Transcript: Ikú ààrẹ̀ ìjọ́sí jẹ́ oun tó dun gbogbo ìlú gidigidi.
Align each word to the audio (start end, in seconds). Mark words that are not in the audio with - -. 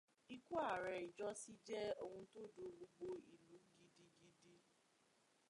Ikú 0.35 0.53
ààrẹ̀ 0.69 1.03
ìjọ́sí 1.07 1.51
jẹ́ 1.65 1.95
oun 2.03 2.23
tó 2.31 2.41
dun 2.53 2.69
gbogbo 2.77 3.07
ìlú 3.31 3.57
gidigidi. 3.85 4.53